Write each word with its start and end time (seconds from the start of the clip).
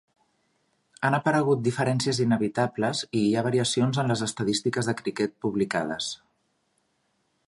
Han 1.09 1.15
aparegut 1.17 1.59
diferències 1.67 2.21
inevitables 2.23 3.03
i 3.19 3.21
hi 3.25 3.35
ha 3.41 3.45
variacions 3.49 4.01
en 4.05 4.09
les 4.13 4.23
estadístiques 4.31 4.89
de 4.91 4.97
criquet 5.03 5.37
publicades. 5.47 6.09